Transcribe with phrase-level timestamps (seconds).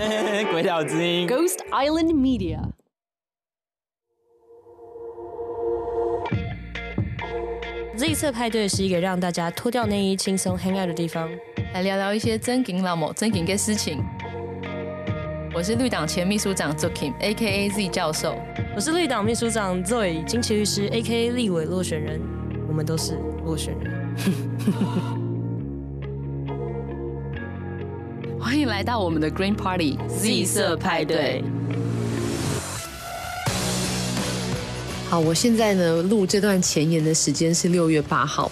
[0.50, 2.58] 鬼岛之音，Ghost Island Media。
[7.96, 11.28] Z 色派对是一个让大家脱掉内衣、轻松 hang out 的地方，
[11.74, 14.02] 来聊聊一些真金老母、真金的事情。
[15.52, 17.68] 我是绿党前秘书长 Zokim，A.K.A.
[17.68, 18.34] Z 教授。
[18.74, 21.32] 我是绿党秘书长 Zoe，金奇律师，A.K.A.
[21.32, 22.18] 立委落选人。
[22.66, 24.10] 我们都是落选人。
[28.50, 31.40] 欢迎来到我们的 Green Party Z 色派对。
[35.08, 38.50] 好，我现在呢录这段前言的时间是六月八号，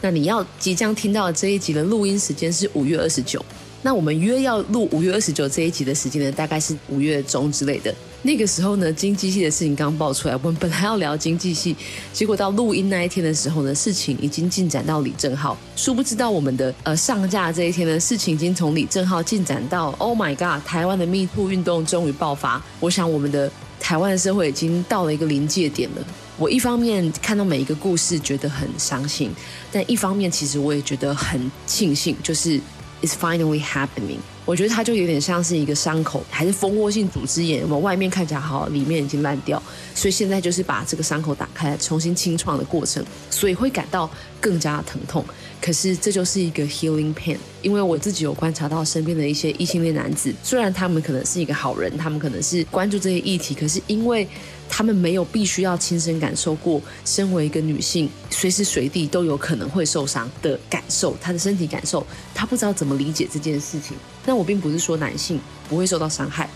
[0.00, 3.44] 那你要即将听到这一集的录音时间是五月二十九。
[3.82, 7.94] 那我们约要录五月二十九这一集的时间呢，大概是五月中之类的。
[8.22, 11.76] 那个时候呢，经济系的事情刚爆出来，我们本来要聊经济系，
[12.12, 15.56] 结果到录音那一天的时候呢，事情已经进展到李正浩。
[15.76, 22.62] 殊不知道我们的呃上架这一天呢，事情已经从李正浩进展到 Oh my God，台湾的 Me Too 运动终于爆发。
[22.80, 26.04] 我想我们的台湾的社会已经到了一个临界点了。
[26.36, 29.30] 我一方面看到每一个故事觉得很伤心，
[29.70, 32.60] 但一方面其实我也觉得很庆幸，就是。
[33.02, 34.20] It's finally happening。
[34.46, 37.62] 我觉得它就有点像是一个伤口，还是蜂窝性组织炎。
[37.64, 39.60] 我们外面看起来好，里面已经烂掉，
[39.92, 44.08] 所以现在就是把这个伤口打开，重新清创的过程，所以会感到
[44.40, 45.24] 更加疼痛。
[45.60, 54.28] 可是这就是一个 healing pain，因为我自己有观察到身边的一些异性恋男子，虽然他们可能是一个好人，他们可能是关注这些议题，可是因为
[54.68, 63.96] 他们没有必须要亲身感受过，身为一个女性，随时随地都有可能会受伤的感受，她的身体感受，她不知道怎么理解这件事情。
[64.26, 66.50] 但我并不是说男性不会受到伤害，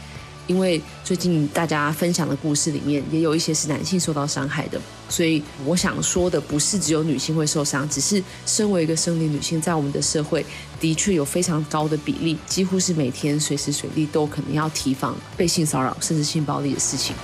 [0.49, 4.81] 因为最近大家分享的故事里面，也有一些是男性受到伤害的。
[5.09, 10.45] 所以我想说的不是只有女性会受伤，只是身为一个生理女性，在我们的社会
[10.81, 17.15] 的确有非常高的比例，几乎是每天随时随地都可能要提防被性骚扰甚至性暴力的事情。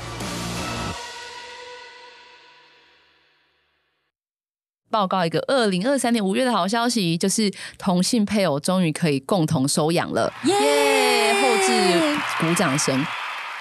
[4.97, 11.35] 报告一个二零二三年五月的好消息，就是同性配偶终于可以共同收养了，耶！
[11.35, 12.99] 后置鼓掌声。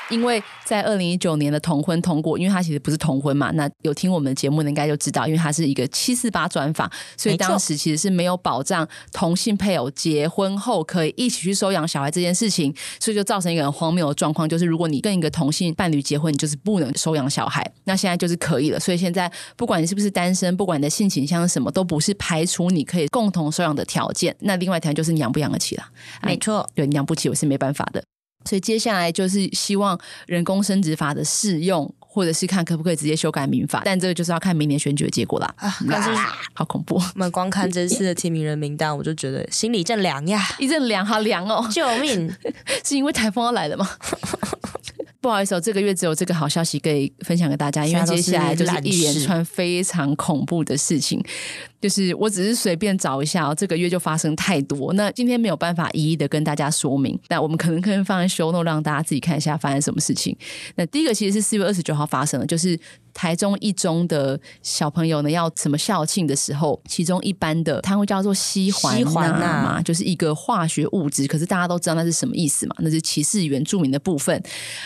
[0.09, 17.65] 因为在二零一九年的同婚通过，因为他其实不是同婚嘛，那有听我们的节目的应该就知道，因为它是一个七四八专法，所以当时其实是没有保障同性配偶结婚后可以一起去收养小孩这件事情，所以就造成一个很荒谬的状况，就是如果你跟一个同性伴侣结婚，你就是不能收养小孩。
[17.85, 24.35] 那现在就是可以了，所以现在不管你是不是单身，不管你的性倾向是什么，都不是排除你可以共同收养的条件。
[24.39, 25.83] 那另外一条件就是你养不养得起了，
[26.23, 28.03] 没错，啊，对，你养不起我是没办法的。
[28.45, 35.53] 所以接下来就是希望人工生殖法的适用，或者是看可不可以直接修改民法，但这个就是要看明年选举的结果啦。
[35.57, 36.09] 啊，但是
[36.53, 36.95] 好恐怖！
[36.95, 41.67] 我们光看这次的提名人名单，我就觉得心里一阵凉呀，一阵凉，好凉哦！
[41.71, 42.31] 救命！
[42.85, 43.89] 是因为台风要来了吗？
[45.19, 51.19] 不好意思哦，这个月只有这个好消息可以分享给大家，因为接下来就是一连串非常恐怖的事情。
[51.85, 60.35] 就是我只是随便找一下哦，这个月就发生太多，那今天没有办法一一的跟大家说明，那我们可能可以放在 show note 让大家自己看一下发生什么事情。
[60.77, 62.79] 那第一个其实是四月二十九号发生的，就是。
[63.17, 74.43] 台中一中的小朋友呢，要什么校庆的时候，其中一班的摊位叫做西环钠嘛，就是一个化学物质，可是大家都知道那是什么意思嘛，那是歧视原住民的部分。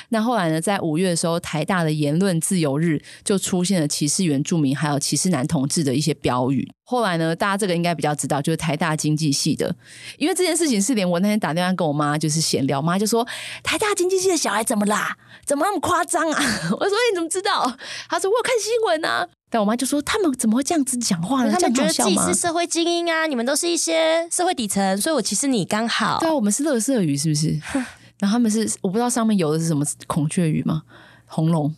[0.09, 6.69] 那后来呢，在五月的时候，台大的言论自由日就出现了歧视原住民还有歧视男同志的一些标语。
[6.89, 9.75] 后来呢，大家这个应该比较知道，就是台大经济系的，
[10.17, 13.23] 因为这件事情是连我那天打电话跟我妈就是闲聊，妈就说
[13.61, 15.15] 台大经济系的小孩怎么啦？
[15.45, 16.43] 怎么那么夸张啊？
[16.79, 17.77] 我说你怎么知道？
[18.09, 19.27] 她说我有看新闻啊。
[19.51, 21.51] 但我妈就说他们怎么会这样子讲话呢？
[21.51, 26.17] 他们觉得自己是社会精英啊，你们都是一些社会底层，所以我歧视你刚好。
[26.19, 27.59] 对啊，我们是乐色鱼是不是？
[28.17, 30.81] 然后他们是我不知道上面游的是什么孔雀鱼吗？
[31.27, 31.75] 红龙、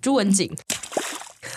[0.00, 0.50] 朱文锦。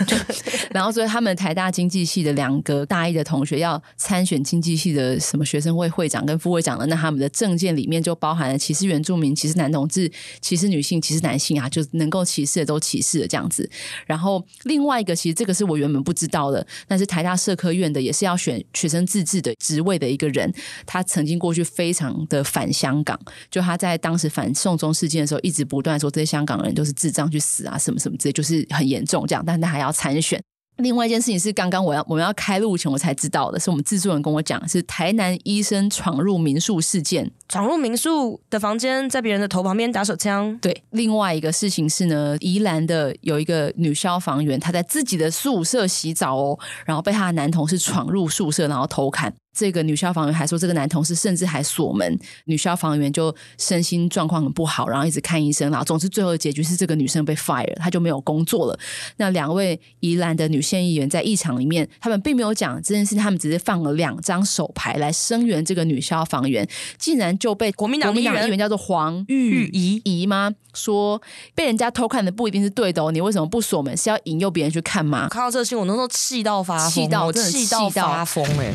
[0.72, 13.68] 然后，所以他们台大经济系的两个大一的同学要参选经济系的什么学生会会长跟副会长的，那他们的证件里面就包含了歧视原住民、歧视男同志、歧视女性、歧视男性啊，就能够歧视的都歧视了这样子。
[14.06, 20.54] 然后另外一个，其实这个是我原本不知道的，但是台大社科院的也是要选学生自治的职位的一个人，
[20.86, 29.87] 他曾经过去非常的反香港，就他在当时反送中事件的时候，一直不断说这些香港人都是智障去死啊，什么什么之类，就是很严重这样，但他还要。
[29.88, 30.40] 要参选。
[30.78, 40.56] 另外一件事情是，刚刚我要我们要开录前我才知道的，是我们制作人跟我讲，是台南医生闯入民宿事件，闯入民宿的房间，在别人的头旁边打手枪。
[40.60, 49.34] 对，另外一个事情是呢，宜兰的有一个女消防员，她在自己的宿舍洗澡哦，然后被她的男同事闯入宿舍，然后偷看。
[49.58, 58.80] 这个女消防员还说，这个男同事甚至还锁门，女消防员就身心状况很不好，然后一直看医生，然后总之最后的结局是这个女生被 fire，她就没有工作了。
[59.16, 66.68] 那两位宜兰的女县议员在议场里面，他们并没有讲这件事，他们只是放了两张手牌来声援这个女消防员，
[67.00, 70.54] 竟然就被国民党议员，叫做黄玉仪仪吗？
[70.76, 71.20] 说
[71.56, 73.98] 被人家偷看的不一定是对的哦，你为什么不锁门？
[73.98, 75.28] 是要引诱别人去看吗？
[75.30, 78.72] 看到这个新闻，我那时候气到发疯，气到气到发疯哎！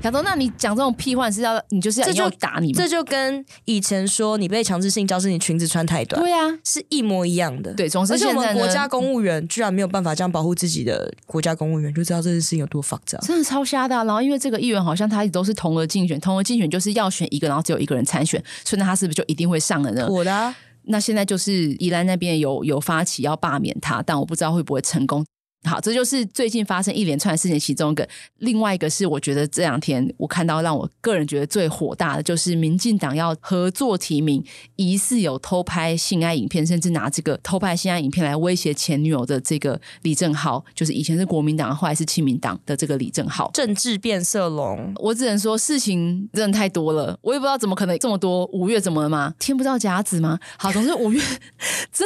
[0.00, 2.78] 想说，那你讲这种屁话是要你就是要要打你吗？
[2.78, 7.74] 这就跟以前说你被强制性交是你裙子穿太短，对啊，是一模一样的。
[7.74, 14.04] 对，总是而且我们国家公务员居然没有办法这样保护自己的国家公务员，就知道这件事情有多复杂，真的超瞎的啊。
[14.04, 20.06] 然后因为这个议员好像他一直都是同额竞选，同额竞选就是要选一个，然后只有一个人参选，所以那他是不是就一定会上了呢？
[20.08, 20.54] 我的啊。
[20.90, 25.22] 那现在就是宜兰那边有有发起要罢免他，但我不知道会不会成功。
[25.68, 28.08] 好，这就是最近发生一连串事情，其中一个。
[28.38, 34.42] 另外一个是，我觉得这两天我看到让我个人觉得最火大的，就是民进党要合作提名
[34.76, 44.92] 疑似有偷拍性爱影片，甚至拿这个偷拍性爱影片来威胁前女友的这个李正浩，就是以前是国民党，后来是亲民党的这个李正浩，政治变色龙。
[44.96, 48.46] 我只能说事情真的太多了，我也不知道怎么可能这么多。
[48.52, 49.34] 五月怎么了吗？
[49.40, 50.38] 天不知道甲子吗？
[50.56, 51.20] 好，总之五月
[51.92, 52.04] 这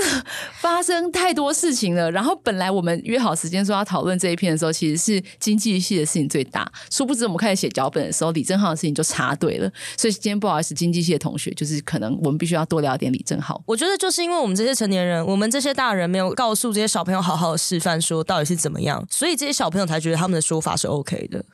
[0.61, 2.11] 发生太多事情了。
[2.11, 3.33] 然后本来我们约好。
[3.43, 6.71] 时间说要讨论这一篇的时候，其实是经济系的事情最大。
[6.91, 9.71] 殊不知，我们开始写脚本的时候，李正浩的事情就插队了。
[9.97, 13.63] 所以今天不好意思，经济系的同学，就是可能我们必须要多聊点李正浩。
[13.67, 21.45] 我觉得就是因为我们这些成年人，我们这些大人没有告诉这些小朋友好好的示范，说到底是怎么样，所以这些小朋友才觉得他们的说法是 OK 的。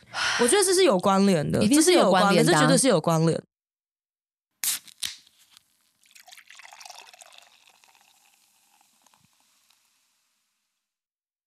[0.40, 3.40] 我觉得这是有关联的，一定是有关联的，这绝对是有关联。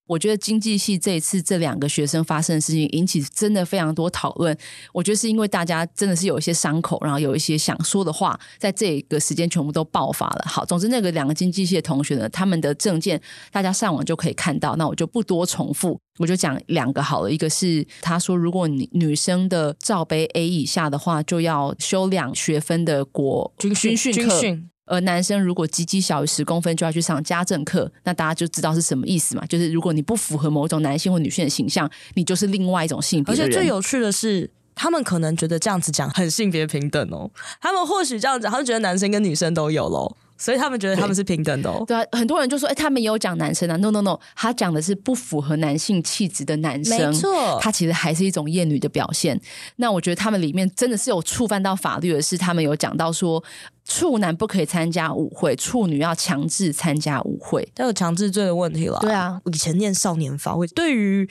[0.06, 4.56] 我觉得经济系这一次这两个学生发生的事情引起真的非常多讨论。
[4.92, 10.44] 我觉得是因为大家真的是有一些伤口，然后有一些想说的话，在这个时间全部都爆发了。
[10.46, 13.20] 好，总之那个两个经济系的同学呢，他们的证件
[13.50, 17.30] 大家上网就可以看到，那我就不多重复，我就讲两个好了。
[17.30, 24.68] 一个是他说，如果你女生的罩杯 A 以下的话，就要修两学分的国军训军训。
[24.84, 29.46] 而男生如果鸡鸡小于十公分，就要去上家政课，那大家就知道是什么意思嘛？
[29.46, 33.32] 就是如果你不符合某种男性或女性的形象，你就是另外一种性别。
[33.32, 37.30] 而且最有趣的是，他们可能觉得这样子讲很性别平等哦。
[37.60, 40.16] 他们或许这样子，他们觉得男生跟女生都有喽。
[40.42, 41.84] 所以他们觉得他们是平等的哦。
[41.86, 43.76] 对啊，很多人就说，哎，他们也有讲男生啊。
[43.76, 46.98] No No No，他讲的是不符合男性气质的男生。
[46.98, 49.40] 没错，他其实还是一种厌女的表现。
[49.76, 53.42] 那我觉得他们里面真的是有触犯到法律的是，他们有讲到说，
[53.84, 58.98] 处男不可以参加舞会，处女要强制参加舞会，都有强制罪的问题了。
[59.00, 61.28] 对啊，以前念少年法会，对于。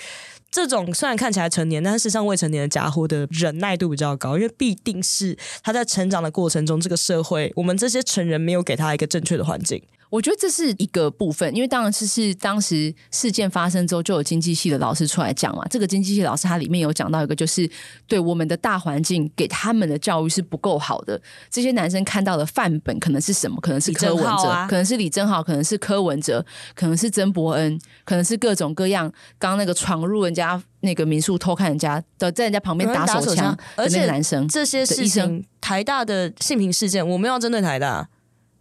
[0.52, 9.82] 这种虽然看起来成年，但是事实上未成年的家伙的忍耐度比较高，因为必定是他在成长的过程中，这个社会我们这些成人没有给他一个正确的环境。
[10.12, 15.66] 我觉得这是一个部分，因为当然是是当时事件发生之后，就有经济系的老师出来讲嘛。
[15.70, 17.68] 这个经济系老师他里面有讲到一个，就是
[18.08, 21.20] 对我们的大环境给他们的教育是不够好的。
[21.50, 23.58] 这些男生看到的范本可能是什么？
[23.62, 29.10] 可能是柯文哲，啊、可能是李正浩，可能是柯文哲，可能是曾伯恩，可能是各种各样。
[29.40, 38.10] 刚刚那个闯入人家那个民宿偷看人家的，在人家旁边打手枪的那个男生，这些事情，台大的性平事件，我们要针对台大。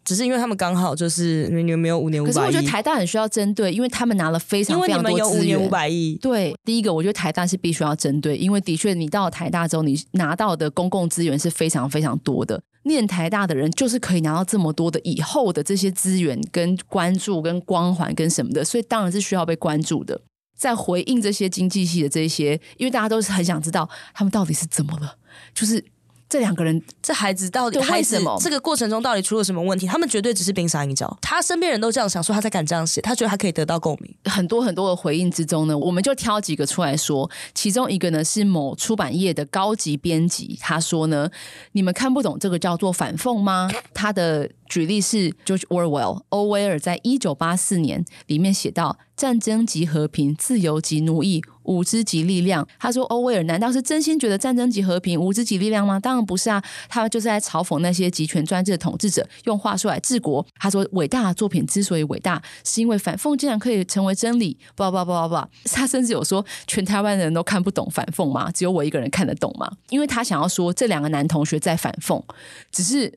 [0.04, 5.19] 只是因为他们刚好就是你们没有五年五百亿，可是我觉得台大很需要针对，因为他们拿了非常非常多资源。
[5.19, 6.19] 因为你们有五年五百亿。
[6.21, 12.61] 对，第一个我觉得台大是必须要针对，因为的确你到了台大之后，你拿到的公共资源是非常非常多的。
[12.85, 20.19] 念台大的人就是可以拿到这么多的以后的这些资源跟关注跟光环跟什么的，所以当然是需要被关注的。
[20.57, 25.14] 在回应这些经济系的这些，因为大家都是很想知道他们到底是怎么了，
[25.54, 25.85] 就是。
[26.30, 28.38] 这两个人，这孩子到底为什么？
[28.40, 29.84] 这个过程中到底出了什么问题？
[29.87, 31.18] 他们绝对只是冰山一角。
[31.20, 33.00] 他身边人都这样想，说他才敢这样写。
[33.00, 34.14] 他觉得他可以得到共鸣。
[34.25, 37.28] 很多很多的回应之中呢，我们就挑几个出来说。
[37.52, 41.28] 其中一个呢是某出版业的高级编辑，他说呢
[41.72, 44.49] ：“你们看不懂这个叫做反讽吗？”他的。
[44.71, 55.99] 举例是 George Orwell，欧威尔在一九八四年里面写到：“战争即和平，自由即奴役，无知即力量。”他说：“欧威尔难道是真心觉得战争即和平，无知即力量吗？
[55.99, 68.49] 当然不是啊，他就是在嘲讽那些集权专制的统治者用话术来治国。”他说：“伟大的作品之所以伟大，是因为反讽竟然可以成为真理。”不不不不不，他甚至有说：“全台湾人都看不懂反讽吗？
[68.53, 72.23] 只有我一个人看得懂吗？”因为他想要说这两个男同学在反讽，
[72.71, 73.12] 只是。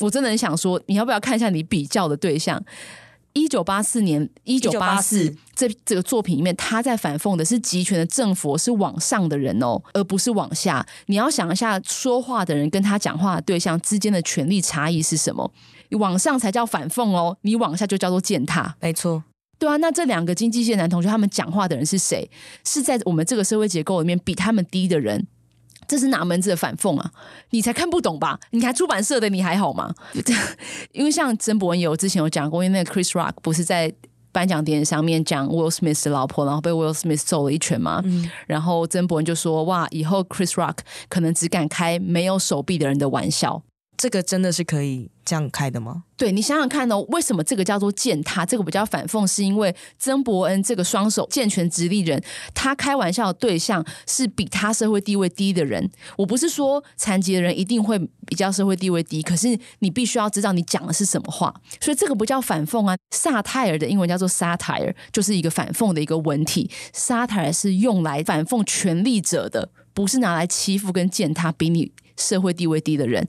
[0.00, 2.62] 我真的很想说，你要不要看一下你比较的对象？
[3.32, 10.86] 一九八四年，一九八四这这个作品里面，他在反讽的是集权的政府是往上的人哦，而不是往下。
[11.06, 15.50] 你要想一下，说话的人跟他讲话的对象之间的权力差异是什么？
[15.98, 18.76] 往上才叫反讽哦，你往下就叫做践踏。
[18.80, 19.24] 没错，
[19.58, 19.76] 对啊。
[19.78, 22.30] 那这两个经济系的男同学，他们讲话的人是谁？
[22.64, 25.26] 是在我们这个社会结构里面比他们低的人。
[25.86, 27.10] 这是哪门子的反讽啊？
[27.50, 28.38] 你才看不懂吧？
[28.50, 29.94] 你还出版社的，你还好吗？
[30.92, 33.92] 因为像曾伯文有之前有讲过，因为那个 Chris Rock 不是在
[34.32, 38.00] 颁奖典礼上面讲 Will Smith 的老婆，然后被 Will Smith 揍了一拳嘛。
[38.04, 43.62] 嗯、然后曾伯文就说：“哇，以后 Chris Rock 可能只敢开没有手臂的人的玩笑。”
[43.96, 46.04] 这个真的是可以这样开的吗？
[46.16, 48.44] 对，你想想看哦，为什么这个叫做践踏？
[48.44, 52.22] 这个比较反讽，是因为曾伯恩这个双手健全直立人，
[52.54, 55.90] 他开玩笑的对象是比他社会地位低的人。
[56.16, 62.96] 我不是说残疾的人一定会比较社会地位低，可是你必须要知道你讲的是什么话，所以这个不叫反讽啊。
[63.10, 66.70] 萨泰尔的英文叫做 satire，就是一个反讽的一个文体。
[66.92, 73.26] satire 是用来反讽权力者的，不是拿来欺负跟践踏比你社会地位低的人。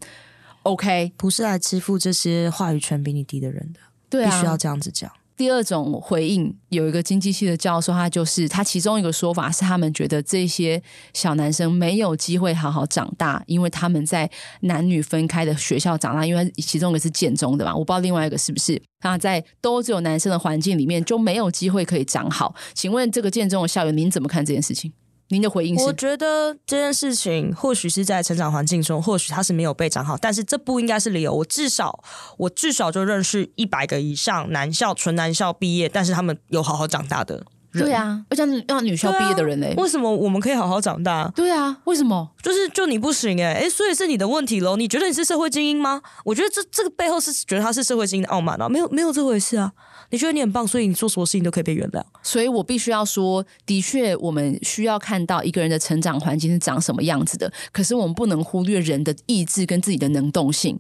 [0.66, 3.80] OK，不是来支付这些话语权比你低的人的，
[4.10, 5.12] 对啊，必须要这样子讲。
[5.38, 10.82] 第二种回应，有一个经济系的教授，他就是他其中一个说法是，他们觉得这些
[11.14, 14.28] 小男生没有机会好好长大，因为他们在
[14.62, 18.82] 男女分开的学校长大，因为其中一个是建中的嘛，我不知道另外一个是不是。
[19.04, 22.56] 那在都只有男生的环境里面，就没有机会可以长好。
[22.74, 24.92] 请问这个建中的校园，您怎么看这件事情？
[25.30, 25.84] 您的回应是？
[25.86, 31.34] 我觉得这件事情或许是在成长环境中，或许他是没有被长好，但是这不应该是理由。
[31.34, 32.04] 我至少，
[32.38, 37.44] 我至少就认识一百个以上男校纯男校毕业，但是他们有好好长大的。
[37.74, 39.68] 对啊，而且让女校毕业的人呢？
[39.76, 41.30] 为什么我们可以好好长大？
[41.36, 42.30] 对啊，为什么？
[42.42, 44.78] 就是就你不行哎哎，所以是你的问题喽？
[44.78, 46.02] 你觉得你是社会精英吗？
[46.24, 49.74] 我觉得这这个背后是觉得他是社会精英的傲慢啊，没有没有这回事啊。
[50.10, 52.04] 你觉得你很棒，所以你做什么事情都可以被原谅。
[52.22, 57.52] 所以我必须要说，的确，我们需要看到一个人的成长环境是长什么样子的。
[57.72, 60.80] 可是我们不能忽略人的意志跟自己的能动性。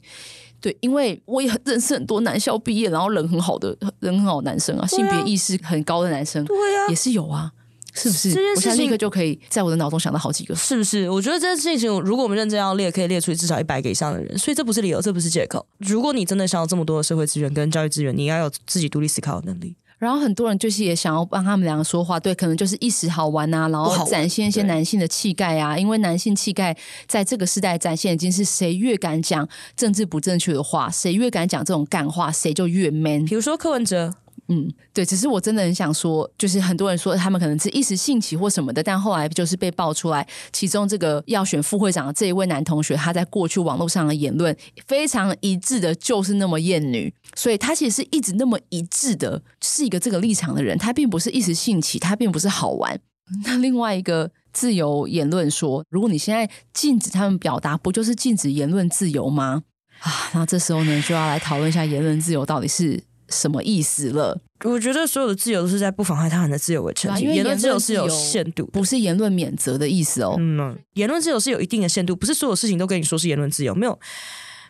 [0.62, 7.51] 对，因为我也认识很多男校毕业，然后人很好的人很好的男生啊，性别意识很高的男生，对呀，也是有啊。
[7.96, 8.34] 是不是？
[8.34, 11.10] 这件事情就可以在我的脑中想到好几个，是不是？
[11.10, 15.66] 我觉得这件事情，如果我们认真要列，可以列出至少一百个以上的人，所以这不是理由，这不是借口。
[15.80, 19.75] 如果你真的想要这么多的社会资源跟教育资源，你要有自己独立思考的能力。
[19.98, 26.75] 然后很多人就是也想要帮他们两个说话，对，可能就是一时好玩啊，然后展现一些男性的气概啊，因为男性气概
[27.08, 29.48] 在这个时代展现已经是谁越敢讲
[29.78, 33.24] 政治不正确的话，谁越敢讲这种干话，谁就越 man。
[33.24, 34.14] 比如说柯文哲。
[34.48, 53.00] 嗯，对，只是我真的很想说，就是很多人说他们可能是一时兴起或什么的，但后来就是被爆出来，其中这个要选副会长的这一位男同学，他在过去网络上的言论非常一致的，就是那么厌女，所以他其实是一直那么一致的，是一个这个立场的人，他并不是一时兴起，他并不是好玩。
[53.44, 59.64] 那另外一个自由言论说，如果你现在禁止他们表达，不就是禁止言论自由吗？
[60.02, 63.04] 啊，那这时候呢，就要来讨论一下言论自由到底是。
[63.29, 64.39] 什么意思了？
[64.63, 70.36] 我觉得所有的自由都是在不妨害他人的自由为前提，因为言论自由是有限度，不是言论免责的意思哦。
[70.39, 74.00] 嗯，言论自由是有一定的限度，不是所有事情都跟你说是言论自由，没有。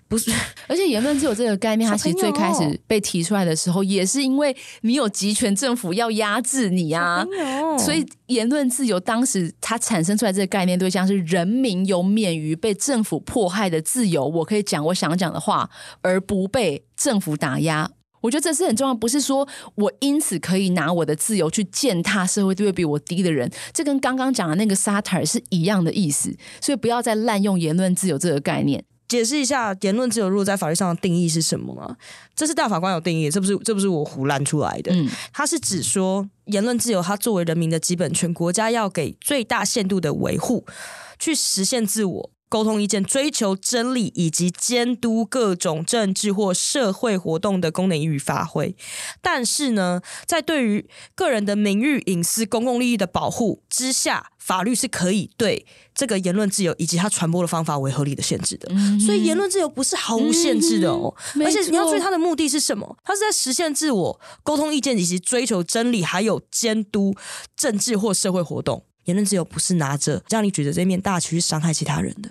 [0.07, 0.31] 不是，
[0.67, 7.25] 而且言论自由这个概念，它其实最开始被提出来的时候，也是因为你有集权政府要压制你啊，
[7.79, 15.67] 所以言论自由当时它产生出来这个概念对象是人民有免于被政府迫害的自由，我可以讲我想讲的话，
[16.03, 17.89] 而不被政府打压。
[18.25, 26.35] 我觉得这是很重要，不是说我因此可以拿我的自由去践踏社会地位比我低的人，这跟刚刚讲的那个 satire 是一样的意思。
[26.59, 28.83] 所以不要再滥用言论自由这个概念。
[29.07, 31.95] 解释一下言论自由如果在法律上的定义是什么吗？
[32.35, 34.91] 这是大法官有定义，这不是这不是我胡乱出来的。
[34.91, 40.65] 嗯，它是指说言论自由，它作为人民的基本权，国家要给最大限度的维护，
[41.19, 42.31] 去实现自我。
[42.47, 48.75] 沟通意见、追求真理以及监督各种政治或社会活动的功能予以发挥，
[49.21, 58.67] 但是呢，在对于个人的名誉、隐私、公共利益的保护之下，法律是可以对这个言论自由以及它传播的方法为合理的限制的。
[58.71, 61.13] 嗯、所以，言论自由不是毫无限制的哦。
[61.35, 62.95] 嗯、而且，你要注意它的目的是什么？
[63.03, 67.15] 它是在实现自我、沟通意见以及追求真理，还有监督
[67.57, 68.85] 政治或社会活动。
[69.05, 72.29] 言论自由不是拿着让你举着这面大旗去伤害其他人的。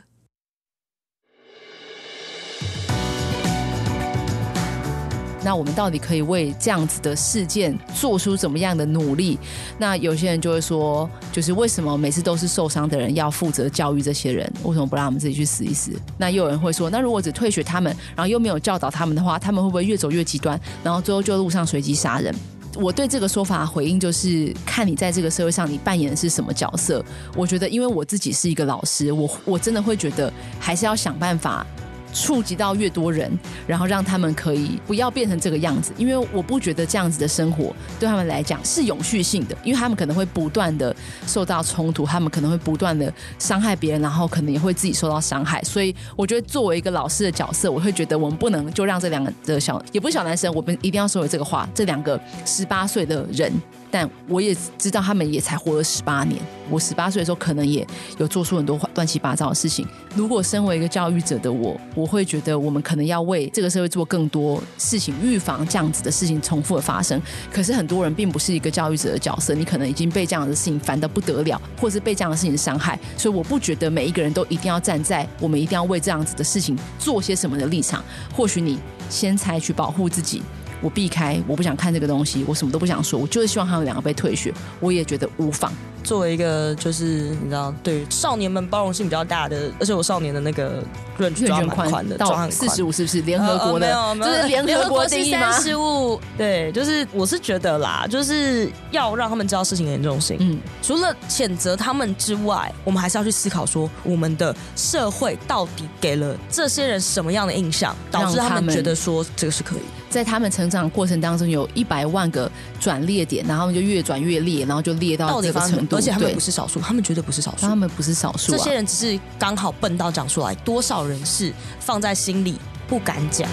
[5.46, 9.38] 那我们到底可以为这样子的事件做出怎么样的努力？
[9.76, 14.50] 那有些人就会说，就是为什么每次都是受伤的人要负责教育这些人？
[14.62, 15.92] 为什么不让他们自己去死一死？
[16.16, 22.34] 那又有人会说，那如果只退学他们，然后又没有教导他们的话，他们会不会越走越极端，然后最后就路上随机杀人？
[22.76, 27.04] 我对这个说法回应就是，看你在这个社会上你扮演的是什么角色。
[27.36, 31.66] 我觉得，因为我自己是一个老师，我我真的会觉得，还是要想办法。
[32.14, 33.30] 触及到越多人，
[33.66, 40.94] 然后让他们可以不要变成这个样子，因为我不觉得这样子的生活对他们来讲是永续性的，因为他们可能会不断的
[41.26, 45.62] 受到冲突，他们可能会不断的伤害别人，然后可能也会自己受到伤害。
[45.64, 53.52] 所以我觉得作为一个老师的角色，我会觉得我们不能就让这两个的小也不是小男生，我们一定要说回这个话，这两个十八岁的人。
[53.94, 56.42] 但我也知道，他们也才活了十八年。
[56.68, 57.86] 我十八岁的时候，可能也
[58.18, 59.86] 有做出很多乱七八糟的事情。
[60.16, 67.22] 如果身为一个教育者的我，我会觉得我们可能要为这个社会做更多事情，预防这样子的事情重复的发生。
[67.52, 72.98] 可是很多人并不是一个教育者的角色，你可能已经被这样的事情烦得不得了，或是被这样的事情伤害。
[73.16, 78.02] 所以我不觉得每一个人都一定要站在我们一定要为这样子的事情做些什么的立场。
[78.32, 78.76] 或许你
[79.08, 80.42] 先采取保护自己。
[80.84, 85.72] 我避开，我不想看这个东西，我什么都不想说，我就是希望他们两个被退学，我也觉得无妨。
[86.04, 87.04] 作为一个就是
[87.42, 90.84] 你知道，对少年们包容性比较大的，而且我少年的那个
[91.16, 93.86] 润抓蛮宽的，到四十五是不是联合国的？
[93.86, 95.50] 呃呃、没有，没有，就是联合国定义吗？
[95.50, 100.36] 三十五对，就是我是觉得啦，就是要让他们知道事情的严重性。
[100.40, 109.80] 嗯，除了谴责他们之外，我们还是要去思考说，我们的社会到底给了这些人什么样的印象，导致他们觉得说这个是可以。
[110.10, 115.93] 在他们成长过程当中，有一百万个转裂点，然后就越转越裂，然后就裂到这个程度。
[115.94, 118.52] 而且他们不是少数，他们绝对不是少数，他们不是少数。
[118.52, 122.56] 这些人只是刚好笨到讲出来，多少人是放在心里
[122.88, 123.48] 不敢讲。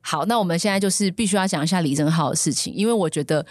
[0.00, 3.44] 好，那我们现在就是必须要讲一下李正浩的事情，因为我觉得。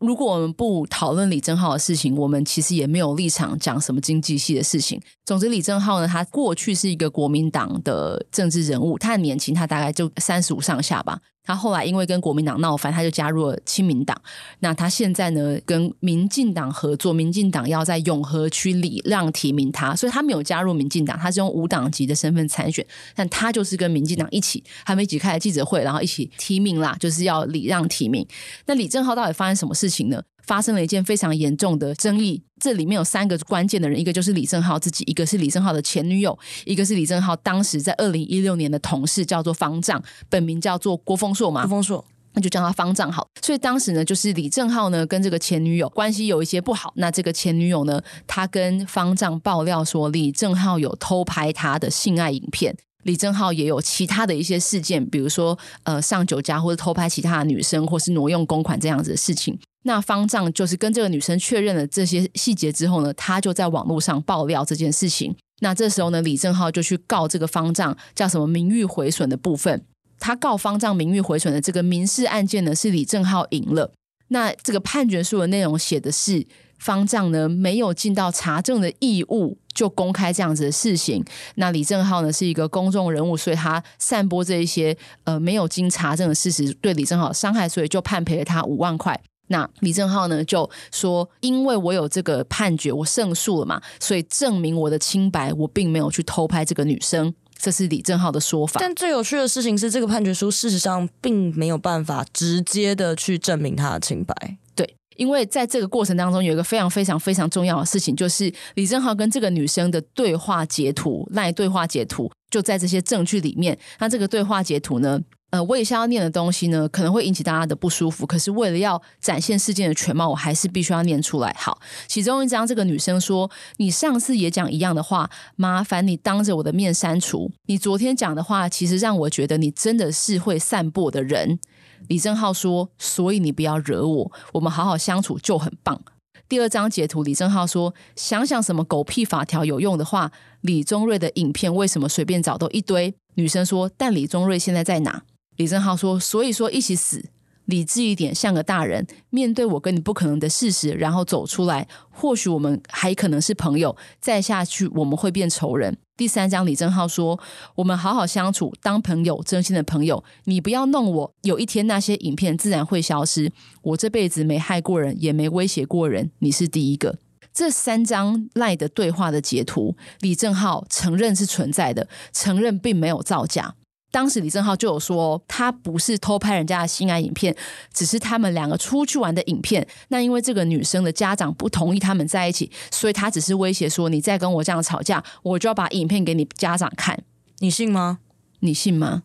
[0.00, 5.00] 如果我们不讨论李正浩的事情，我们其实也没有立场讲什么经济系的事情。
[5.24, 11.18] 总之，李正浩呢，他过去是一个国民党的政治人物，他很年轻，他大概就三十五上下吧。
[11.44, 14.20] 他后来因为跟国民党闹翻，他就加入了亲民党。
[14.60, 22.84] 那他现在呢，跟民进党合作，民进党要在永和区礼让提名他，所以他没有加入民进党，他是用无党籍的身份参选。
[23.14, 28.26] 但他就是跟民进党一起，他们一起开了记者会，然后一起提名啦，就是要礼让提名。
[28.66, 30.22] 那李正浩到底发生什么事情呢？
[30.46, 42.04] 发生了一件非常严重的争议，这里面有三个关键的人，一个就是李正浩自己，一个是李正浩的前女友，一个是李正浩当时在二零一六年的同事，叫做方丈，本名叫做郭丰硕嘛，郭丰硕，
[42.34, 43.26] 那就叫他方丈好。
[43.42, 52.76] 所以当时呢，就是李正浩呢跟这个前女友关系有一些不好，那这个前女友呢，他跟方丈爆料说李正浩有偷拍他的性爱影片。
[53.04, 59.58] 李正浩也有其他的一些事件，比如说呃上酒家或者偷拍其他的女生，或是挪用公款这样子的事情。
[59.84, 65.34] 那方丈就是跟这个女生确认了这些细节之后呢，他就在网络上爆料这件事情。
[65.60, 69.84] 那这时候呢，李正浩就去告这个方丈叫什么名誉毁损的部分。
[70.18, 73.92] 他告方丈名誉毁损的这个民事案件呢，是李正浩赢了。
[74.28, 76.46] 那这个判决书的内容写的是。
[76.80, 81.24] 方丈呢，没有尽到查证的义务，就公开这样子的事情。
[81.54, 89.18] 那李正浩呢，是一个公众人物，所以他散播这一些呃没有经查证的事实，对李正浩伤害，所以就判赔了他五万块。
[89.48, 97.34] 那李正浩呢就说，因为我有这个判决，我胜诉了嘛，所以证明我的清白，我并没有去偷拍这个女生。
[97.56, 98.78] 这是李正浩的说法。
[98.80, 104.58] 但最有趣的事情是，这个判决书事实上并没有办法直接的去证明他的清白。
[104.74, 113.78] 对因为在这个过程当中，有一个非常非常非常重要的事情，就是李正浩跟这个女生的对话截图，赖对话截图就在这些证据里面。
[113.98, 115.18] 那这个对话截图呢，
[115.54, 118.26] 呃，我以下要念的东西呢，可能会引起大家的不舒服。
[118.26, 121.54] 可是为了要展现事件的全貌，我还是必须要念出来。
[121.56, 127.52] 好，其中一张，这个女生说：“你上次也讲一样的话，麻烦你当着我的面删除。
[127.66, 131.60] 你昨天讲的话，其实让我觉得你真的是会散播的人。”
[132.08, 136.02] 李正浩说：“所以你不要惹我，我们好好相处就很棒。”
[136.48, 145.22] 第二张截图，李正浩说：“想想什么狗屁法条有用的话，李宗瑞的影片为什么随便找都一堆？”女生说：“但李宗瑞现在在哪？”
[145.56, 147.30] 李正浩说：“所以说一起死。”
[147.66, 151.88] 理智一点，像个大人，面对我跟你不可能的事实，然后走出来。
[152.10, 155.96] 或许我们还可能是朋友，再下去我们会变仇人。
[156.14, 157.40] 第三章，李正浩说
[157.76, 160.22] ：“我们好好相处，当朋友，真心的朋友。
[160.44, 163.50] 你不要弄我，有一天那些影片自然会消失。
[163.80, 167.16] 我这辈子没害过人，也没威胁过人，你是第一个。”
[167.54, 173.74] 这三张赖的对话的截图，李正浩承认是存在的，承认并没有造假。
[174.14, 177.52] 当时李正浩就有说，他不是偷拍人家的性爱影片，
[177.92, 179.84] 只是他们两个出去玩的影片。
[180.06, 187.24] 那因为这个女生的家长不同意他们在一起，所以他只是威胁说：“你再跟我这样吵架，我就要把影片给你家长看。”
[187.58, 188.20] 你信吗？
[188.60, 189.24] 你信吗？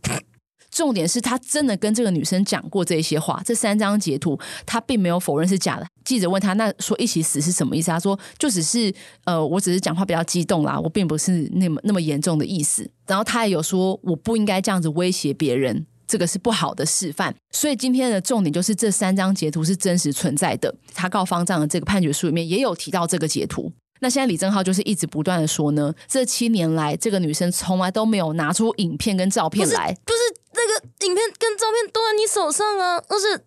[0.71, 5.86] 重点是他真的跟这个女生讲过这些话，这三张截图他并没有否认是假的。
[6.03, 7.91] 记者问他，那说一起死是什么意思？
[7.91, 8.93] 他说就只是
[9.25, 12.89] 呃，我只是讲话比较激动啦，我并不是那么那么严重的意思。
[13.05, 17.36] 然后他也有说，我不应该这样子威胁别人，这个是不好的示范。
[17.51, 20.73] 所以今天的重点就是这三张截图是真实存在的。
[20.93, 23.71] 他告方丈的这个判决书里面也有提到这个截图。
[24.01, 33.01] 那现在李正浩就是一直不断的说呢，这七年来这个女生从来都没有拿出影片跟照片来，不是，那个影片跟照片都在你手上啊。
[33.07, 33.43] 但是，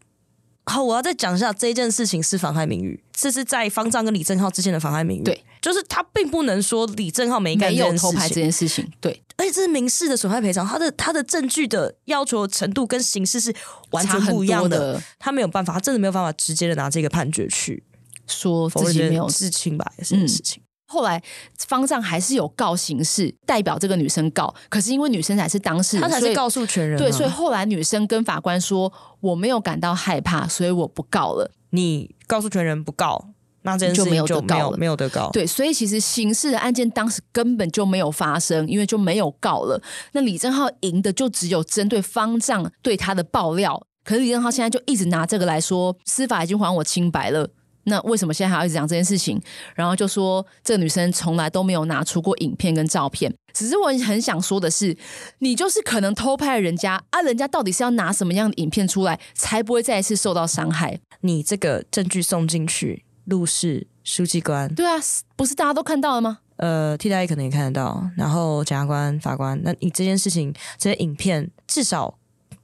[0.64, 5.22] 好，我要再讲一下这一件事情是妨害名誉，这是在方丈跟李正浩之间的妨害名誉。
[5.24, 8.88] 对，就是他并不能说李正浩没干没有偷拍这件事情。
[9.00, 13.54] 对，而且这是民事的损害赔偿，他的他的证据的要求程度跟形式是
[13.90, 17.82] 完全不一样的，的他没有办法，他真的没有办法直接的拿这个判决去。
[18.28, 20.62] 说自己没有知情吧，这件事情。
[20.92, 21.22] 后来
[21.66, 26.98] 方丈还是有告刑事，代表这个女生告，可是因为女生才是当事人，她才是告诉全人。
[26.98, 33.28] 对，所以后来女生跟法官说：“我没有感到害怕，所以我不告了。”你告诉全人不告，
[33.62, 35.30] 那这件事情就没有得告了，没有得告。
[35.32, 39.80] 对，所以其实刑事的案件当时根本就没有发生，因为就没有告了。
[40.12, 47.48] 那李正浩赢的就只有针对方丈对他的爆料，可是李正浩现在就一直拿这个来说，司法已经还我清白了。
[47.84, 49.40] 那为什么现在还要一直讲这件事情？
[49.74, 53.32] 然后就说这个女生从来都没有拿出过影片跟照片。
[53.52, 54.96] 只是我很想说的是，
[55.38, 60.98] 你就是可能偷拍了人家啊，人家到底是要拿什么样的影片出来，才不会再一次受到伤害？
[61.20, 64.96] 你这个证据送进去，陆氏书记官，对啊，
[65.36, 66.38] 不是大家都看到了吗？
[66.56, 72.18] 呃，替代役可能也看得到，然后检察官、法官，那你这件事情，这些影片至少。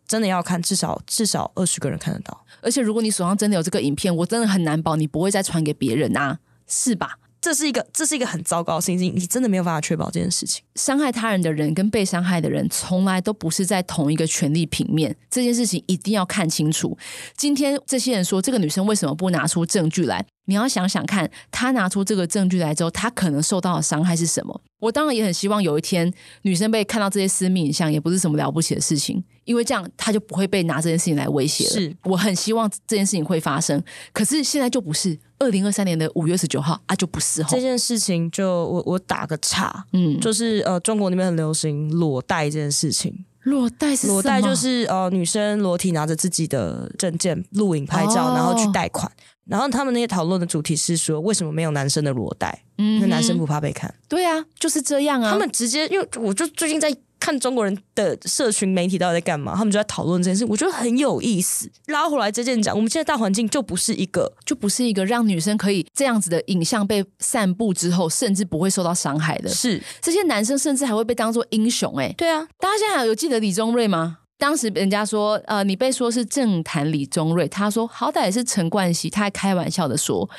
[0.06, 2.42] 真的要看，至少至少二十个人看得到。
[2.60, 7.18] 而且，如果你手上真的有这个影片，我真的很难保你不会再传给别人啊，是吧？
[7.40, 10.60] 这是一个，这是一个很糟糕的事情，你真的没有办法确保这件事情。
[10.74, 15.14] 伤害他人的人跟被伤害的人，从来都不是在同一个权力平面。
[15.30, 16.98] 这件事情一定要看清楚。
[17.36, 20.26] 今天这些人说，这个女生为什么不拿出证据来？
[20.48, 24.60] 你要想想看，他拿出这个证据来之后，他可能受到的伤害是什么？
[24.80, 26.10] 我当然也很希望有一天，
[26.42, 31.70] 女生被看到这些私密影像，也不是什么了不起的事情，因为这样她就不会被拿这件事情来威胁了。
[31.70, 33.82] 是，我很希望这件事情会发生，
[34.12, 35.18] 可是现在就不是。
[35.40, 43.24] 二零二三年的五月十九号啊，就不是这件事情就，就我我打个岔，嗯，就是呃，中国那边很流行裸贷这件事情。
[43.44, 44.14] 裸贷是什么？
[44.14, 49.08] 裸贷就是呃，女生裸体拿着自己的证件录影拍照，哦、然后去贷款。
[49.48, 52.62] 然后他们那些讨论的主题是说，为什么没有男生的裸贷？
[52.76, 53.92] 嗯，那男生不怕被看。
[54.08, 55.30] 对啊，就是这样啊。
[55.32, 56.94] 他们直接，因为我就最近在。
[57.20, 59.52] 看中国人的社群媒体到底在干嘛？
[59.56, 61.68] 他们就在讨论这件事，我觉得很有意思。
[61.86, 69.48] 拉回来这件讲，我们现在大环境就不是一个，就不是一个让女生可以这样子的影像被散布之后，甚至不会受到伤害的。
[69.48, 72.14] 是这些男生甚至还会被当做英雄哎、欸。
[72.16, 74.18] 对啊，大家现在有记得李宗瑞吗？
[74.38, 80.30] 当时人家说呃，你被说是政坛李宗瑞，他说好歹也是陈冠希，他还开玩笑的说，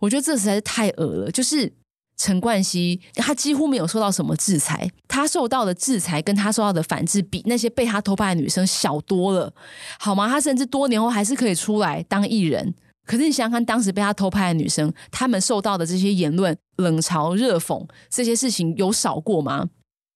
[0.00, 1.72] 我觉得这实在是太恶了，就是。
[2.16, 9.52] 陈冠希他几乎没有受到什么制裁，他受到的制裁跟他受到的反制比那些被他偷拍的女生小多了，
[9.98, 10.28] 好吗？
[10.28, 12.72] 他甚至多年后还是可以出来当艺人。
[13.04, 19.70] 可是你想想看，当时被他偷拍的女生，他们受到的这些言论、冷嘲热讽这些事情有少过吗？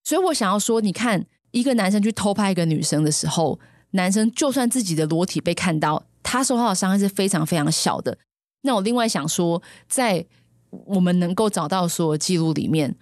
[0.04, 3.58] 所以我想要说，你看一个男生去偷拍一个女生的时候，
[3.92, 8.16] 男生就算自己的裸体被看到，他受到的伤害是非常非常小的。
[8.62, 10.26] 那我另外想说，在
[10.84, 12.94] 我们能够找到所有记录里面，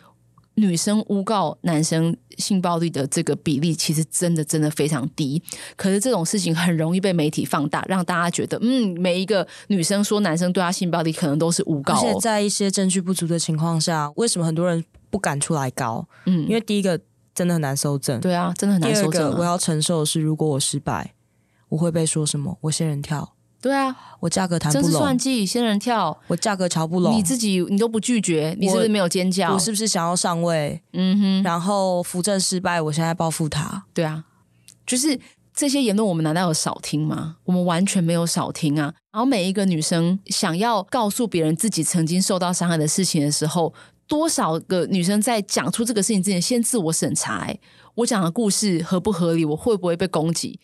[0.54, 5.42] 女生诬告男生性暴力的这个比例，其实真的真的非常低。
[5.74, 11.98] 可是这种事情很容易被媒体放大，让大家觉得，嗯，每一个女生说男生对她性暴力，可能都是诬告哦。
[12.00, 16.06] 而且在一些证据不足的情况下，为什么很多人不敢出来告？
[16.26, 17.00] 嗯，因为第一个
[17.36, 19.12] 真的很难收正，对啊，真的很难收正啊。
[19.12, 21.12] 第二个，我要承受的是，如果我失败，
[21.68, 22.56] 我会被说什么？
[22.62, 23.34] 我仙人跳。
[23.60, 29.48] 对啊，我价格谈不拢，真是算计仙人跳，我价格瞧不拢，你自己你都不拒绝，你是不是没有尖叫？
[29.48, 30.80] 我，我是不是想要上位？
[30.94, 33.84] 嗯哼，然后扶正失败，我现在报复他。
[33.92, 34.24] 对啊，
[34.86, 35.18] 就是
[35.52, 37.36] 这些言论，我们难道有少听吗？
[37.44, 38.94] 我们完全没有少听啊。
[39.12, 43.74] 然后每一个女生想要告诉别人自己曾经受到伤害的事情的时候，
[44.06, 47.52] 多少个女生在讲出这个事情之前，先自我审查：
[47.94, 49.44] 我讲的故事合不合理？
[49.44, 50.60] 我会不会被攻击？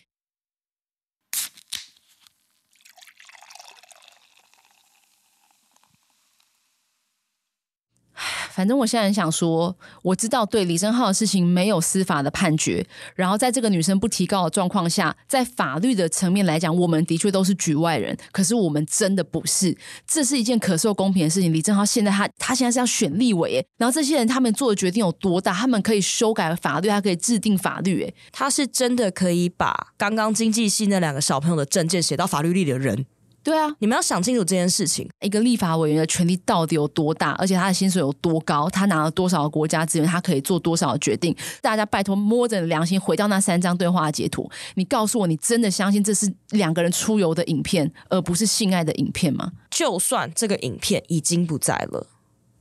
[8.53, 12.85] 反正我现在很想说，我知道对李正浩的事情没有司法的判决，
[13.15, 18.15] 然后在这个女生不提告的状况下，在法律的层面来讲，我们的确都是局外人。
[18.31, 19.75] 可是我们真的不是，
[20.07, 21.51] 这是一件可受公平的事情。
[21.51, 25.51] 李正浩现在他他现在是要选立委，哎，然后这些人他们做的决定有多大？
[25.51, 33.05] 他们可以修改法律，他可以制定法律，哎，他是真的可以把刚刚经济系那两个小朋友的证件写到法律里的人。
[33.43, 35.09] 对啊，你们要想清楚这件事情。
[35.19, 41.35] 一个立法委员的权力到底有多大，而且他的薪水有多高，他拿了多少国家资源，他可以做多少决定？
[41.61, 49.51] 大家拜托摸着良心回到那三张对话的截图，你告诉我，你真的相信这是两个人出游的影片，而不是性爱的影片吗？
[49.69, 52.07] 就算这个影片已经不在了，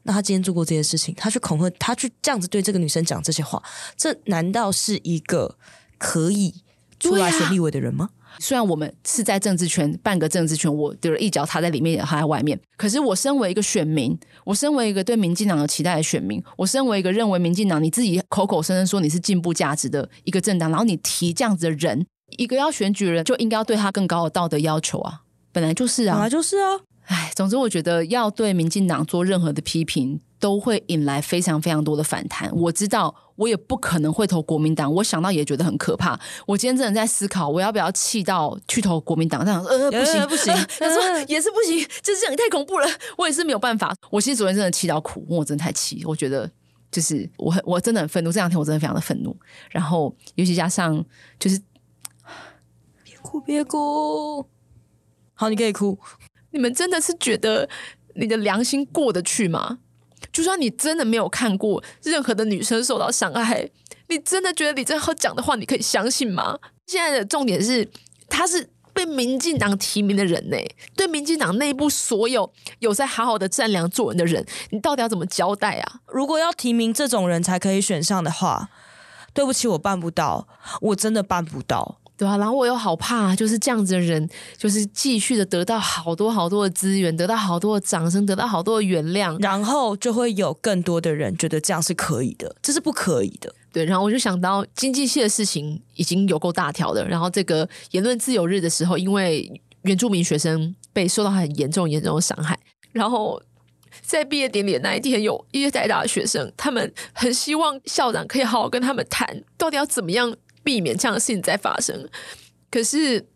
[0.02, 3.62] 那他今天做过这件事情，他去恐吓，他去这样子对这个女生讲这些话，
[3.96, 5.56] 这难道是一个
[5.96, 6.54] 可以
[6.98, 8.10] 出来选立委的人吗？
[8.38, 12.58] 虽然我们是在政治圈，半个政治圈，我就是一脚踏在里面，也踏在外面。
[12.76, 25.20] 可是我身为一个选民，我身为一个对民进党有期待的选民，我身为一个认为民进党你自己口口声声说你是进步价值的一个政党，然后你提这样子的人，一个要选举的人就应该要对他更高的道德要求啊，
[25.52, 26.80] 本来就是啊，本来就是啊。
[27.06, 32.48] 唉，总之我觉得要对民进党做任何的批评，都会引来非常非常多的反弹。
[32.54, 34.92] 我知道，我也不可能会投国民党。
[34.94, 36.18] 我想到也觉得很可怕。
[36.46, 39.44] 我今天真的在思考，我要不要气到去投国民党？
[39.44, 42.86] 这样呃不行不行， 他说也是不行，就是这样太恐怖了。
[43.16, 43.94] 我也是没有办法。
[44.10, 46.02] 我其实昨天真的气到哭，我真的太气。
[46.04, 46.50] 我觉得
[46.90, 48.30] 就是我很我真的很愤怒。
[48.30, 49.36] 这两天我真的非常的愤怒。
[49.70, 51.04] 然后尤其加上
[51.38, 51.60] 就是
[53.02, 54.46] 别 哭别哭，
[55.34, 55.98] 好，你可以哭。
[56.50, 57.68] 你们真的是觉得
[58.14, 59.78] 你的良心过得去吗？
[60.32, 63.68] 就算你真的没有看过任何的女生受到伤害，
[64.08, 66.58] 你真的觉得李正浩讲的话你可以相信吗？
[66.86, 67.88] 现在的重点是，
[68.28, 70.56] 他是被民进党提名的人呢，
[70.96, 76.00] 对民进党内部所有有在好好的善良做人的人，你到底要怎么交代啊？
[76.06, 78.68] 如果要提名这种人才可以选上的话，
[79.32, 80.46] 对不起，我办不到，
[80.80, 82.01] 我真的办不到。
[82.16, 93.52] 对啊，然后我又好怕，就是这样子的人，就是继续的得到好多好多的资源，得到好多的掌声，得到好多的原谅，然后就会有更多的人觉得这样是可以的，这是不可以的。
[93.72, 99.50] 对，然后我就想到经济系的事情已经有够大条的，然后这个言论自由日的时候，因为
[99.82, 102.56] 原住民学生被受到很严重严重的伤害，
[102.92, 103.42] 然后
[104.02, 110.36] 在毕业典礼的那一天，有一些在大的学生，他们很希望校长可以好好跟他们谈，到底要怎么样。
[110.62, 112.08] 避免这样的事情再发生，
[112.70, 113.26] 可是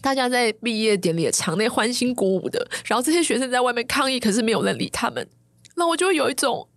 [0.00, 5.28] 大家在毕业典礼的场内欢欣鼓舞的，然后这些学生在外面抗议，可是没有人理他们。
[5.76, 6.68] 那我就会有一种，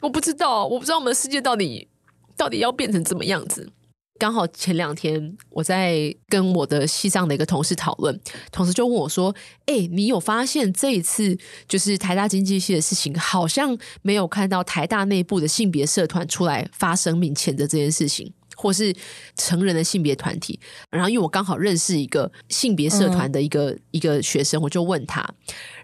[0.00, 1.88] 我不知道，我不知道我们的世界到底
[2.36, 3.70] 到底要变成怎么样子。
[4.18, 8.20] 刚好前两天我在跟我的系上的一个同事讨论，
[8.52, 18.94] 同事就问我说：“哎，你有发现这一次就是台大经济系的事情，好像没有看到台大内部的性别社团出来发声明谴责这件事情。”或是
[19.36, 25.26] 成人的性别团体，然后因为我刚好认识一个性别社团的一个、嗯、一个学生，我就问他，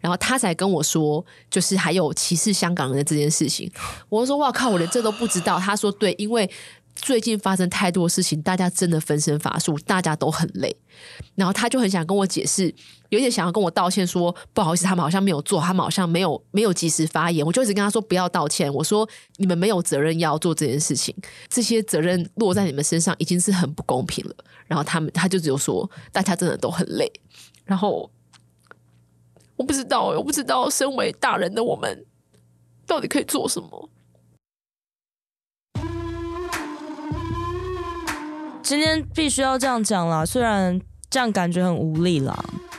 [0.00, 3.70] 然后他才跟我说，就是还有歧视香港人的这件事情。
[4.10, 5.58] 我说哇靠，我连这都不知道。
[5.58, 6.50] 他说对，因为。
[6.96, 10.74] 最近发生太多事情，大家真的分身乏术，大家都很累。
[11.34, 12.74] 然后他就很想跟我解释，
[13.10, 17.44] 有点想要跟我道歉说，不好意思，他们好像没有做，他们好像没有没有及时发言。
[17.44, 21.14] 我就一直跟他说不要道歉，我说你们没有责任要做这件事情，
[21.48, 24.34] 这些责任落在你们身上已经是很不公平了。
[24.66, 27.10] 然后他们他就只有说，大家真的都很累。
[27.64, 28.10] 然后
[29.56, 32.04] 我不知道，我不知道身为大人的我们
[32.86, 33.90] 到底可以做什么。
[38.66, 40.76] 今天必须要这样讲啦，虽然
[41.08, 42.36] 这样感觉很无力啦，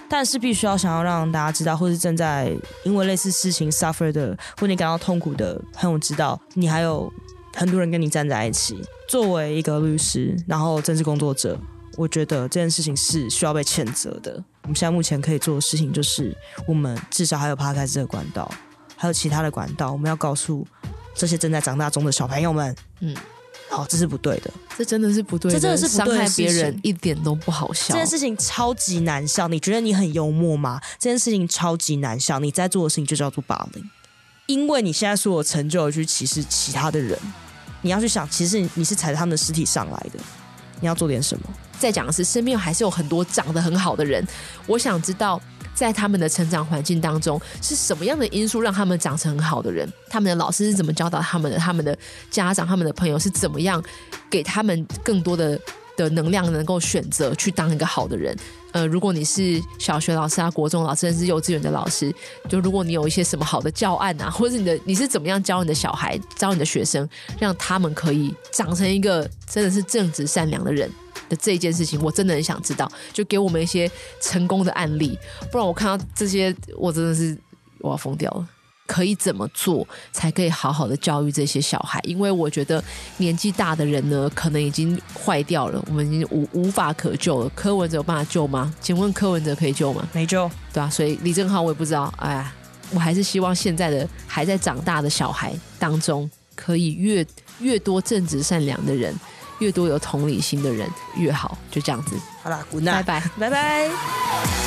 [0.10, 7.10] 但是必须要想要让大家知道，或是正在因为类似事情 suffer 的，或你感到痛苦的朋友知道，你还有
[7.56, 8.78] 很多人跟你站在一起。
[9.08, 11.58] 作为一个律师，然后政治工作者，
[11.96, 14.44] 我觉得这件事情是需要被谴责的。
[14.64, 16.36] 我们现在目前可以做的事情，就是
[16.68, 18.52] 我们至少还有 Podcast 这个管道，
[18.98, 20.68] 还有其他的管道，我们要告诉
[21.16, 23.16] 这些正在长大中的小朋友们，嗯。
[23.70, 27.94] 好，这是不对的，这真的是不对的，这真的是伤害别人，一点都不好笑。
[27.94, 30.80] 这件事情超级难笑，你觉得你很幽默吗？
[30.98, 33.84] 这件事情超级难笑，你在做的事情就叫做霸凌，
[34.46, 37.20] 因为你现在所有成就去歧视其他的人，
[37.82, 40.20] 你要去想，其实你是踩着他们的尸体上来的，
[40.80, 41.44] 你要做点什么？
[41.78, 44.26] 再讲的是，身边还是有很多长得很好的人，
[44.66, 45.42] 我想知道。
[45.78, 49.88] 在他们的成长环境当中，是什么样的因素让他们长成很好的人？
[50.10, 51.60] 他们的老师是怎么教导他们的？
[51.60, 51.96] 他们的
[52.32, 53.82] 家长、他们的朋友是怎么样
[54.28, 55.60] 给他们更多的
[55.96, 58.36] 的能量，能够选择去当一个好的人？
[58.72, 62.12] 呃，如果你是小学老师啊、国中老师，甚至是幼稚园的老师，
[62.50, 67.08] 就如果你有一些什么好的教案啊，或者是你的你是怎么样教你的小孩、教你的学生，
[67.40, 70.92] 让他们可以长成一个真的是正直善良的人
[71.30, 73.90] 的这一件事情，我真的很想知道，就给我们一些
[74.22, 75.18] 成功的案例，
[75.52, 77.38] 不然我看到这些，我真的是
[77.80, 78.48] 我要疯掉了。
[78.86, 82.00] 可以怎么做才可以好好的教育这些小孩？
[82.06, 82.82] 因为我觉得
[83.18, 87.50] 年纪大的人呢，可能已经坏掉了，我们已经无无法可救了。
[87.54, 88.74] 柯文哲有办法救吗？
[88.80, 90.08] 请问柯文哲可以救吗？
[90.14, 92.14] 没救，对啊，所以李正浩我也不知道。
[92.18, 92.54] 哎呀，
[92.94, 97.28] 我还是希望现在的还在长大的小孩当中，可以越
[97.60, 99.14] 越多正直善良的人，
[99.60, 101.58] 越多有同理心的人越好。
[101.72, 104.67] 就这样子，好啦，Good night，拜拜，拜拜。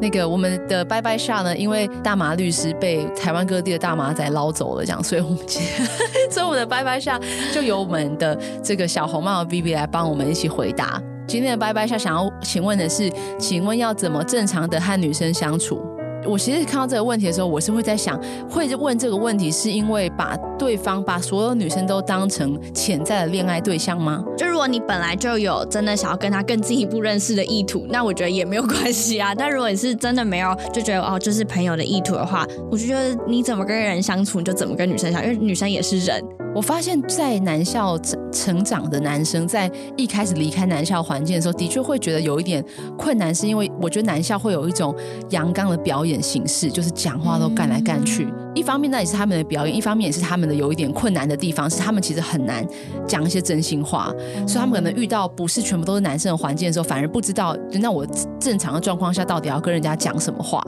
[0.00, 5.86] 那个我们的拜拜下呢，因为大麻律师被台湾各地的大麻仔捞走了，这样，所以我们今天，
[6.30, 7.20] 所以我们的拜拜下
[7.52, 11.98] 就由我们的这个小红帽 Vivi 来帮我们一起回答今天的拜拜下。
[11.98, 15.80] 想要请问的是，请问要怎么正常的和女生相处？
[16.26, 24.22] 我其实看到这个问题的时候，我是会在想，会问这个问题是因为把对方把所有女生都当成潜在的恋爱对象吗？
[24.36, 29.34] 就如果你本来就有真的想要跟他更进一步认识的意图，那我觉得也没有关系啊。
[29.36, 36.22] 但如果你是真的没有，就觉得哦，就是朋友的意图的话，我就觉得你怎么跟人相处，你就怎么跟女生相处，因为女生也是人。
[36.52, 42.64] 我发现，在男校成成长的男生，在一开始离开男校环境的时候，的确会觉得有一点
[42.98, 44.94] 困难，是因为我觉得男校会有一种
[45.30, 48.32] 阳刚的表演形式，就是讲话都干来干去。
[48.52, 52.66] 一方面那也是他们的表演，一方面也是他们的有一点困难的地方，是他们其实很难
[53.06, 54.12] 讲一些真心话，
[54.46, 58.04] 所以他们可能遇到不是全部都是男生的环境的时候，反而不知道，那我
[58.40, 60.60] 正常的状况下到底要跟人家讲什么话。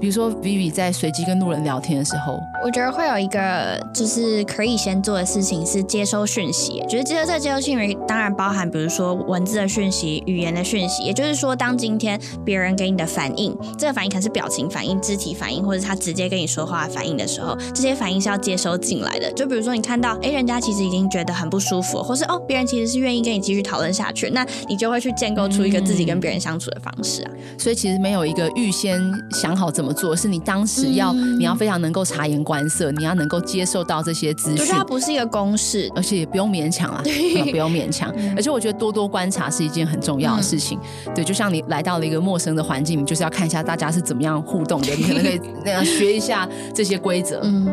[0.00, 6.82] 比如说，Vivi 在随机跟路人聊天的时候，我觉得会有一个就是可以先做的事情是接收讯息。
[6.88, 11.02] 就是接收这接收讯息，当然包含比如说文字的讯息、语言的讯息。
[11.04, 19.30] 也就是说，当今天别人给你的反应，这个反应可能是表情反应、肢体反应，或者是他直接跟你说话反应的时候，这些反应是要接收进来的。
[19.32, 27.30] 就比如说，你看到哎，人家其实已经觉得很不舒服，或是哦，别人其实是愿意跟你继续讨论下去，那你就会去建构出一个自己跟别人相处的方式啊。
[27.58, 28.98] 所以其实没有一个预先
[29.32, 29.89] 想好怎么。
[29.92, 34.66] 做是你当时要，嗯、你要非常能够察言观色，你要能够接受到这些资讯。
[34.66, 37.02] 它不是一个公式，而且也不用勉强 啊，
[37.50, 38.12] 不用勉强。
[38.36, 40.78] 而且我觉得多多观察是一件很重要的事情。
[41.06, 47.40] 嗯、对，就像你来到了一个陌生的环境，你就是要看一下大家是怎么样互动的，你可能可以 那样学一下这些规则。
[47.44, 47.72] 嗯。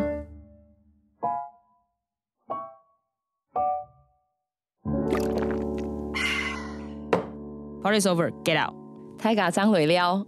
[7.80, 8.74] Party's over, get out。
[9.18, 10.26] 太嘎张磊撩。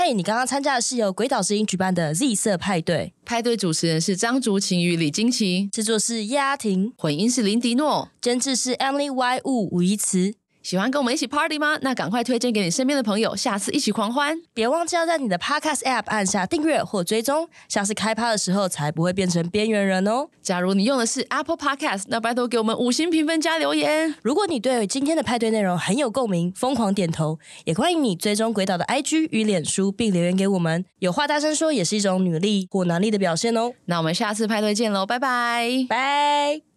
[0.00, 10.34] 嘿，hey, 你刚刚参加的是由鬼岛之音举办的 Z 色派对，派对主持人是张竹晴与李金奇，制作是叶阿婷，混音是林迪诺，监制是 Emily Y 五吴怡慈。
[10.68, 11.78] 喜欢跟我们一起 party 吗？
[11.80, 14.38] 那赶快推荐给你身边的朋友，下次一起狂欢！
[14.52, 20.28] 别忘记要在你的 podcast app 按下订阅或追踪，下次开趴的时候才不会变成边缘人哦。
[20.42, 24.14] 假如你用的是 Apple Podcast，那拜托给我们五星评分加留言。
[24.20, 30.84] 如果你对今天的派对内容很有共鸣，疯狂点头，也欢迎你追踪鬼岛的 IG 与脸书，并留言给我们。
[30.98, 33.72] 有话大声说也是一种女力或男力的表现哦。
[33.86, 36.67] 那我们下次派对见喽，拜拜，拜。